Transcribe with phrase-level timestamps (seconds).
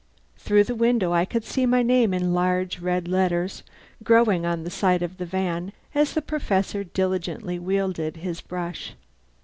[0.35, 3.61] Through the window I could see my name in large, red letters,
[4.01, 8.95] growing on the side of the van, as the Professor diligently wielded his brush.